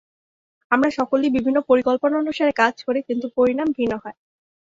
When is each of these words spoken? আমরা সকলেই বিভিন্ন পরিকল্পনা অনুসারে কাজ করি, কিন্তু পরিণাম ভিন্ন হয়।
আমরা 0.71 0.89
সকলেই 0.99 1.35
বিভিন্ন 1.37 1.57
পরিকল্পনা 1.69 2.15
অনুসারে 2.17 2.53
কাজ 2.61 2.75
করি, 2.87 2.99
কিন্তু 3.07 3.25
পরিণাম 3.37 3.67
ভিন্ন 3.77 3.93
হয়। 4.03 4.17